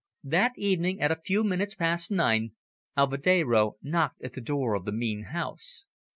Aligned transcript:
That 0.23 0.53
evening, 0.57 0.99
at 0.99 1.11
a 1.11 1.15
few 1.15 1.43
minutes 1.43 1.75
past 1.75 2.09
nine, 2.09 2.53
Alvedero 2.97 3.75
knocked 3.83 4.23
at 4.23 4.33
the 4.33 4.41
door 4.41 4.73
of 4.73 4.85
the 4.85 4.91
mean 4.91 5.25
house. 5.25 5.85